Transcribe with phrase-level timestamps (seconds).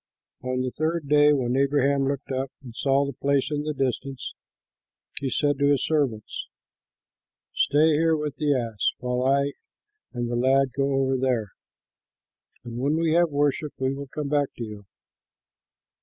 [0.41, 4.33] On the third day, when Abraham looked up and saw the place in the distance,
[5.19, 6.47] he said to his servants,
[7.53, 9.51] "Stay here with the ass, while I
[10.11, 11.49] and the lad go over there.
[12.63, 14.85] When we have worshipped, we will come back to you."